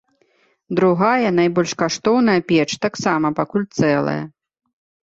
Другая, 0.79 1.29
найбольш 1.41 1.71
каштоўная 1.83 2.37
печ, 2.53 2.69
таксама 2.87 3.27
пакуль 3.43 3.71
цэлая. 3.77 4.19